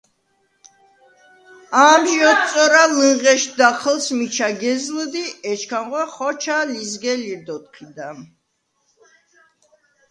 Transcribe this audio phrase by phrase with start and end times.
[1.87, 8.09] ამჟი ოთწორა ლჷნღეშდ დაჴჷლს მიჩა გეზლჷდ ი ეჩქანღვე ხოჩა ლიზგე-ლირდ’ ოთჴიდა.